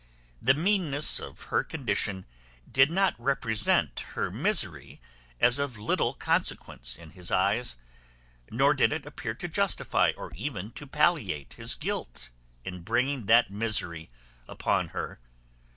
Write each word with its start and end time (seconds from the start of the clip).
The 0.41 0.55
meanness 0.55 1.19
of 1.19 1.39
her 1.53 1.63
condition 1.63 2.25
did 2.71 2.89
not 2.89 3.13
represent 3.19 3.99
her 4.15 4.31
misery 4.31 4.99
as 5.39 5.59
of 5.59 5.77
little 5.77 6.15
consequence 6.15 6.95
in 6.95 7.11
his 7.11 7.29
eyes, 7.29 7.77
nor 8.49 8.73
did 8.73 8.91
it 8.93 9.05
appear 9.05 9.35
to 9.35 9.47
justify, 9.47 10.11
or 10.17 10.33
even 10.33 10.71
to 10.71 10.87
palliate, 10.87 11.53
his 11.53 11.75
guilt, 11.75 12.31
in 12.65 12.81
bringing 12.81 13.27
that 13.27 13.51
misery 13.51 14.09
upon 14.47 14.87
her. 14.87 15.19